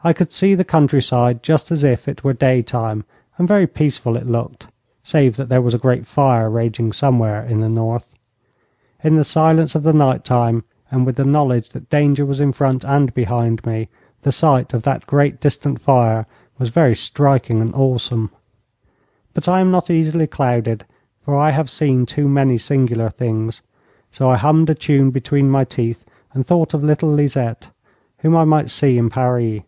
[0.00, 3.04] I could see the countryside just as if it were daytime,
[3.36, 4.68] and very peaceful it looked,
[5.02, 8.14] save that there was a great fire raging somewhere in the north.
[9.02, 12.52] In the silence of the night time, and with the knowledge that danger was in
[12.52, 13.88] front and behind me,
[14.22, 16.26] the sight of that great distant fire
[16.58, 18.30] was very striking and awesome.
[19.34, 20.86] But I am not easily clouded,
[21.24, 23.62] for I have seen too many singular things,
[24.12, 26.04] so I hummed a tune between my teeth
[26.34, 27.70] and thought of little Lisette,
[28.18, 29.62] whom I might see in Paris.